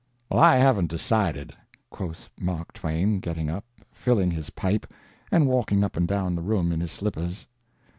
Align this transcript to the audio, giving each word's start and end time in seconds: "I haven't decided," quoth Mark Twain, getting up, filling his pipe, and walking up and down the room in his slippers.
"I 0.33 0.55
haven't 0.57 0.89
decided," 0.89 1.53
quoth 1.91 2.27
Mark 2.39 2.73
Twain, 2.73 3.19
getting 3.19 3.51
up, 3.51 3.65
filling 3.91 4.31
his 4.31 4.49
pipe, 4.49 4.91
and 5.31 5.45
walking 5.45 5.83
up 5.83 5.95
and 5.95 6.07
down 6.07 6.33
the 6.33 6.41
room 6.41 6.71
in 6.71 6.79
his 6.81 6.91
slippers. 6.91 7.45